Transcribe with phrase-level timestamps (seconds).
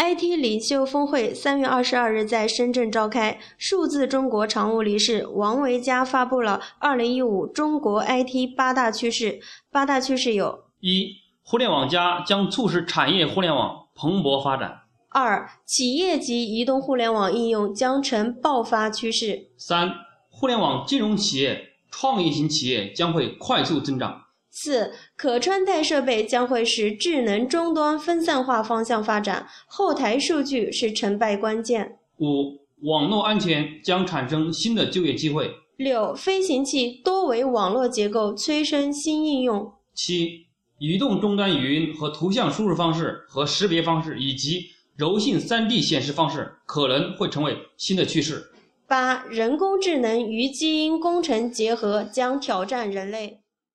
[0.00, 9.40] IT 领袖峰会三月二十二日在深圳召开，数字中国常务理事王维佳发布了二零一五中国 IT 八大趋势。
[9.72, 19.92] 八大趋势有：一、互联网加将促使产业互联网蓬勃发展；二、企业级移动互联网应用将成爆发趋势；三、
[20.30, 24.27] 互联网金融企业、创业型企业将会快速增长。
[24.50, 31.98] 四、可穿戴设备将会使智能终端分散化方向发展，后台数据是成败关键。
[32.18, 35.50] 五、网络安全将产生新的就业机会。
[35.76, 39.72] 六、飞行器多维网络结构催生新应用。
[39.94, 40.46] 七、
[40.78, 44.64] 移动终端语音和图像输入方式和识别方式以及
[44.96, 48.50] 柔性 3D 显示方式可能会成为新的趋势。
[48.88, 53.40] 八、人工智能与基因工程结合将挑战人类。